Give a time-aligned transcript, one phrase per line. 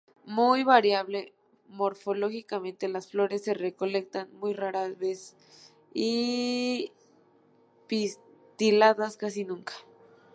[0.25, 1.31] Muy variable
[1.67, 5.37] morfológicamente; las flores se recolectan muy raras veces,
[5.93, 6.89] las
[7.85, 9.73] pistiladas casi nunca.